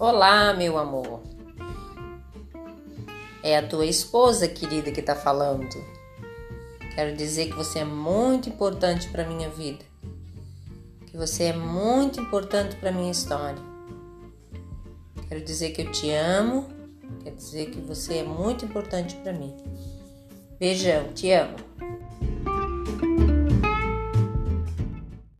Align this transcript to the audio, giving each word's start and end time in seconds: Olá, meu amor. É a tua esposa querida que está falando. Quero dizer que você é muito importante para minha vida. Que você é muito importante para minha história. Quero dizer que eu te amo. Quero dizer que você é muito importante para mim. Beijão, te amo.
Olá, 0.00 0.54
meu 0.54 0.78
amor. 0.78 1.24
É 3.42 3.56
a 3.56 3.66
tua 3.66 3.84
esposa 3.84 4.46
querida 4.46 4.92
que 4.92 5.00
está 5.00 5.16
falando. 5.16 5.84
Quero 6.94 7.16
dizer 7.16 7.46
que 7.46 7.56
você 7.56 7.80
é 7.80 7.84
muito 7.84 8.48
importante 8.48 9.08
para 9.08 9.26
minha 9.28 9.48
vida. 9.48 9.84
Que 11.08 11.16
você 11.16 11.46
é 11.46 11.52
muito 11.52 12.20
importante 12.20 12.76
para 12.76 12.92
minha 12.92 13.10
história. 13.10 13.60
Quero 15.28 15.44
dizer 15.44 15.70
que 15.70 15.82
eu 15.82 15.90
te 15.90 16.12
amo. 16.12 16.68
Quero 17.24 17.34
dizer 17.34 17.70
que 17.70 17.80
você 17.80 18.18
é 18.18 18.22
muito 18.22 18.64
importante 18.64 19.16
para 19.16 19.32
mim. 19.32 19.52
Beijão, 20.60 21.12
te 21.12 21.32
amo. 21.32 21.56